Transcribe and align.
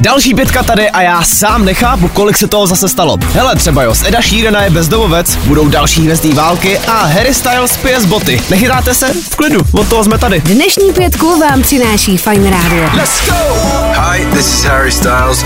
Další 0.00 0.34
pětka 0.34 0.62
tady 0.62 0.90
a 0.90 1.02
já 1.02 1.22
sám 1.22 1.64
nechápu, 1.64 2.08
kolik 2.08 2.36
se 2.36 2.48
toho 2.48 2.66
zase 2.66 2.88
stalo. 2.88 3.18
Hele, 3.32 3.56
třeba 3.56 3.82
jo, 3.82 3.94
z 3.94 4.02
Eda 4.02 4.22
Sheerana 4.22 4.62
je 4.62 4.70
bezdomovec, 4.70 5.36
budou 5.36 5.68
další 5.68 6.02
hvězdní 6.02 6.32
války 6.32 6.78
a 6.78 7.04
Harry 7.04 7.34
Styles 7.34 7.76
pije 7.76 8.00
z 8.00 8.06
boty. 8.06 8.42
Nechytáte 8.50 8.94
se? 8.94 9.12
V 9.12 9.36
klidu, 9.36 9.60
od 9.72 9.88
toho 9.88 10.04
jsme 10.04 10.18
tady. 10.18 10.40
Dnešní 10.40 10.92
pětku 10.92 11.40
vám 11.40 11.62
přináší 11.62 12.16
Fine 12.18 12.50
Radio. 12.50 12.84
Let's 12.96 13.28
go! 13.28 13.89
Hi, 14.10 14.24
this 14.24 14.54
is 14.54 14.64
Harry 14.64 14.92
Styles. 14.92 15.44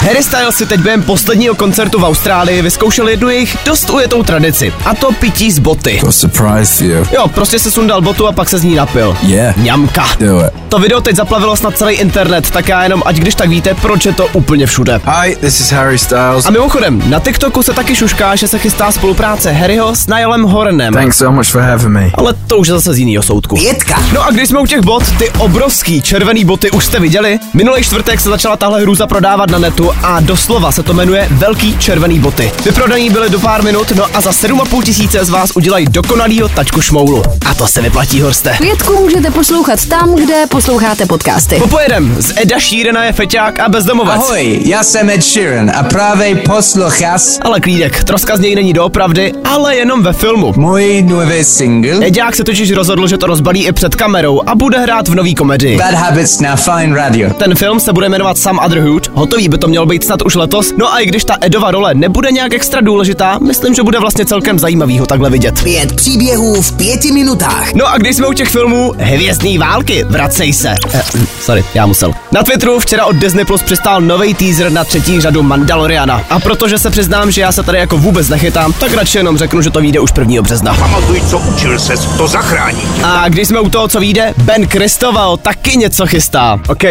Harry 0.00 0.22
Styles 0.22 0.56
si 0.56 0.66
teď 0.66 0.80
během 0.80 1.02
posledního 1.02 1.54
koncertu 1.54 1.98
v 1.98 2.04
Austrálii 2.04 2.62
vyzkoušel 2.62 3.08
jednu 3.08 3.28
jejich 3.28 3.56
dost 3.64 3.90
ujetou 3.90 4.22
tradici. 4.22 4.72
A 4.84 4.94
to 4.94 5.12
pití 5.12 5.52
z 5.52 5.58
boty. 5.58 6.00
A 6.08 6.12
surprise 6.12 6.74
for 6.74 6.86
you. 6.86 7.06
Jo, 7.12 7.28
prostě 7.28 7.58
se 7.58 7.70
sundal 7.70 8.00
botu 8.00 8.26
a 8.26 8.32
pak 8.32 8.48
se 8.48 8.58
z 8.58 8.64
ní 8.64 8.74
napil. 8.74 9.16
Yeah. 9.22 9.56
Mňamka. 9.56 10.06
Do 10.18 10.40
it. 10.40 10.52
To 10.68 10.78
video 10.78 11.00
teď 11.00 11.16
zaplavilo 11.16 11.56
snad 11.56 11.76
celý 11.76 11.94
internet, 11.94 12.50
tak 12.50 12.68
já 12.68 12.82
jenom, 12.82 13.02
ať 13.06 13.16
když 13.16 13.34
tak 13.34 13.48
víte, 13.48 13.74
proč 13.74 14.06
je 14.06 14.12
to 14.12 14.26
úplně 14.26 14.66
všude. 14.66 15.00
Hi, 15.04 15.36
this 15.36 15.60
is 15.60 15.72
Harry 15.72 15.98
Styles. 15.98 16.46
A 16.46 16.50
mimochodem, 16.50 17.02
na 17.10 17.20
TikToku 17.20 17.62
se 17.62 17.72
taky 17.72 17.96
šušká, 17.96 18.36
že 18.36 18.48
se 18.48 18.58
chystá 18.58 18.92
spolupráce 18.92 19.52
Harryho 19.52 19.94
s 19.94 20.06
Niallem 20.06 20.42
Horanem. 20.42 20.94
Thanks 20.94 21.18
so 21.18 21.36
much 21.36 21.46
for 21.46 21.62
having 21.62 21.88
me. 21.88 22.10
Ale 22.14 22.34
to 22.46 22.56
už 22.56 22.68
je 22.68 22.74
zase 22.74 22.94
z 22.94 22.98
jiného 22.98 23.22
soudku. 23.22 23.56
Pětka. 23.56 24.02
No 24.14 24.26
a 24.26 24.30
když 24.30 24.48
jsme 24.48 24.60
u 24.60 24.66
těch 24.66 24.80
bot, 24.80 25.18
ty 25.18 25.30
obrovský 25.30 26.02
červený 26.02 26.44
boty 26.44 26.70
už 26.70 26.84
jste 26.84 27.00
viděli? 27.00 27.38
Minulý 27.54 27.84
čtvrtek 27.96 28.20
se 28.20 28.28
začala 28.28 28.56
tahle 28.56 28.80
hrůza 28.80 29.06
prodávat 29.06 29.50
na 29.50 29.58
netu 29.58 29.90
a 30.02 30.20
doslova 30.20 30.72
se 30.72 30.82
to 30.82 30.94
jmenuje 30.94 31.28
Velký 31.30 31.78
červený 31.78 32.18
boty. 32.18 32.52
Vyprodaný 32.64 33.10
byly 33.10 33.30
do 33.30 33.40
pár 33.40 33.62
minut, 33.62 33.92
no 33.96 34.04
a 34.14 34.20
za 34.20 34.30
7,5 34.30 34.82
tisíce 34.82 35.24
z 35.24 35.30
vás 35.30 35.50
udělají 35.54 35.86
dokonalýho 35.86 36.48
tačku 36.48 36.80
šmoulu. 36.80 37.22
A 37.46 37.54
to 37.54 37.66
se 37.66 37.82
vyplatí, 37.82 38.20
Horste. 38.20 38.56
Pětku 38.60 38.96
můžete 38.96 39.30
poslouchat 39.30 39.86
tam, 39.86 40.14
kde 40.14 40.44
posloucháte 40.48 41.06
podcasty. 41.06 41.56
Popojedem, 41.56 42.16
z 42.18 42.32
Eda 42.36 42.60
Sheerana 42.60 43.04
je 43.04 43.12
feťák 43.12 43.60
a 43.60 43.68
bezdomovec. 43.68 44.16
Ahoj, 44.16 44.60
já 44.64 44.82
jsem 44.82 45.10
Ed 45.10 45.22
Sheeran 45.22 45.70
a 45.70 45.82
právě 45.82 46.36
poslouchás 46.36 47.38
Ale 47.42 47.60
klídek, 47.60 48.04
troska 48.04 48.36
z 48.36 48.40
něj 48.40 48.54
není 48.54 48.72
doopravdy, 48.72 49.32
ale 49.44 49.76
jenom 49.76 50.02
ve 50.02 50.12
filmu. 50.12 50.52
můj 50.56 51.02
nový 51.02 51.44
single 51.44 52.06
Eďák 52.06 52.36
se 52.36 52.44
totiž 52.44 52.72
rozhodl, 52.72 53.08
že 53.08 53.18
to 53.18 53.26
rozbalí 53.26 53.66
i 53.66 53.72
před 53.72 53.94
kamerou 53.94 54.42
a 54.46 54.54
bude 54.54 54.78
hrát 54.78 55.08
v 55.08 55.14
nový 55.14 55.34
komedii. 55.34 55.78
Bad 55.78 55.94
Habits 55.94 56.40
na 56.40 56.56
Fine 56.56 56.96
Radio. 56.96 57.30
Ten 57.34 57.54
film 57.54 57.80
se 57.86 57.92
bude 57.92 58.08
jmenovat 58.08 58.38
Some 58.38 58.60
Other 58.66 58.80
Hood, 58.80 59.10
hotový 59.14 59.48
by 59.48 59.58
to 59.58 59.68
mělo 59.68 59.86
být 59.86 60.04
snad 60.04 60.22
už 60.22 60.34
letos, 60.34 60.72
no 60.76 60.92
a 60.92 60.98
i 60.98 61.06
když 61.06 61.24
ta 61.24 61.36
Edova 61.40 61.70
role 61.70 61.94
nebude 61.94 62.32
nějak 62.32 62.54
extra 62.54 62.80
důležitá, 62.80 63.38
myslím, 63.38 63.74
že 63.74 63.82
bude 63.82 63.98
vlastně 63.98 64.26
celkem 64.26 64.58
zajímavý 64.58 64.98
ho 64.98 65.06
takhle 65.06 65.30
vidět. 65.30 65.62
Pět 65.62 65.96
příběhů 65.96 66.62
v 66.62 66.72
pěti 66.72 67.12
minutách. 67.12 67.74
No 67.74 67.86
a 67.86 67.98
když 67.98 68.16
jsme 68.16 68.26
u 68.26 68.32
těch 68.32 68.48
filmů, 68.48 68.92
hvězdný 68.98 69.58
války, 69.58 70.04
vracej 70.04 70.52
se. 70.52 70.74
Eh, 70.94 71.02
hm, 71.14 71.26
sorry, 71.40 71.64
já 71.74 71.86
musel. 71.86 72.12
Na 72.32 72.42
Twitteru 72.42 72.78
včera 72.78 73.06
od 73.06 73.16
Disney 73.16 73.44
Plus 73.44 73.62
přistál 73.62 74.00
nový 74.00 74.34
teaser 74.34 74.72
na 74.72 74.84
třetí 74.84 75.20
řadu 75.20 75.42
Mandaloriana. 75.42 76.22
A 76.30 76.40
protože 76.40 76.78
se 76.78 76.90
přiznám, 76.90 77.30
že 77.30 77.40
já 77.40 77.52
se 77.52 77.62
tady 77.62 77.78
jako 77.78 77.98
vůbec 77.98 78.28
nechytám, 78.28 78.72
tak 78.72 78.94
radši 78.94 79.18
jenom 79.18 79.38
řeknu, 79.38 79.62
že 79.62 79.70
to 79.70 79.80
vyjde 79.80 80.00
už 80.00 80.10
1. 80.18 80.42
března. 80.42 80.74
Pamatuj, 80.74 81.20
co 81.30 81.38
učil 81.38 81.78
ses, 81.78 82.06
to 82.18 82.28
zachrání. 82.28 82.82
A 83.04 83.28
když 83.28 83.48
jsme 83.48 83.60
u 83.60 83.68
toho, 83.68 83.88
co 83.88 84.00
vyjde, 84.00 84.34
Ben 84.36 84.66
Kristoval 84.66 85.36
taky 85.36 85.76
něco 85.76 86.06
chystá. 86.06 86.60
OK, 86.68 86.82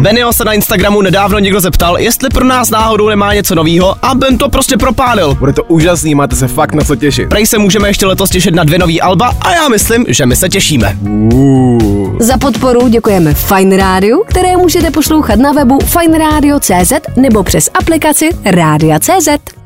Benio 0.00 0.32
se 0.32 0.41
na 0.44 0.52
Instagramu 0.52 1.02
nedávno 1.02 1.38
někdo 1.38 1.60
zeptal, 1.60 1.98
jestli 1.98 2.28
pro 2.28 2.44
nás 2.44 2.70
náhodou 2.70 3.08
nemá 3.08 3.34
něco 3.34 3.54
novýho 3.54 3.94
a 4.02 4.14
Ben 4.14 4.38
to 4.38 4.48
prostě 4.48 4.76
propálil. 4.76 5.34
Bude 5.34 5.52
to 5.52 5.64
úžasný, 5.64 6.14
máte 6.14 6.36
se 6.36 6.48
fakt 6.48 6.74
na 6.74 6.84
co 6.84 6.96
těšit. 6.96 7.28
Prej 7.28 7.46
se 7.46 7.58
můžeme 7.58 7.88
ještě 7.88 8.06
letos 8.06 8.30
těšit 8.30 8.54
na 8.54 8.64
dvě 8.64 8.78
nový 8.78 9.00
alba 9.00 9.36
a 9.40 9.50
já 9.54 9.68
myslím, 9.68 10.04
že 10.08 10.26
my 10.26 10.36
se 10.36 10.48
těšíme. 10.48 10.98
Uh. 11.02 12.18
Za 12.18 12.38
podporu 12.38 12.88
děkujeme 12.88 13.34
Fine 13.34 13.76
Radio, 13.76 14.18
které 14.18 14.56
můžete 14.56 14.90
poslouchat 14.90 15.38
na 15.38 15.52
webu 15.52 15.78
fineradio.cz 15.80 16.92
nebo 17.16 17.42
přes 17.42 17.70
aplikaci 17.74 18.30
Rádia.cz. 18.44 19.61